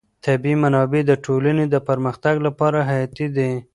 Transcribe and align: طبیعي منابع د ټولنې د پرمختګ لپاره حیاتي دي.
طبیعي 0.25 0.55
منابع 0.63 1.01
د 1.07 1.11
ټولنې 1.25 1.65
د 1.69 1.75
پرمختګ 1.87 2.35
لپاره 2.47 2.77
حیاتي 2.89 3.27
دي. 3.35 3.51